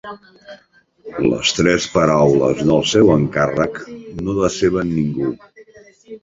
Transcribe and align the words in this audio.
Les 1.33 1.51
tres 1.57 1.85
paraules 1.97 2.63
del 2.71 2.81
seu 2.93 3.13
encàrrec 3.17 3.79
no 4.25 4.37
deceben 4.41 4.91
ningú. 4.97 5.31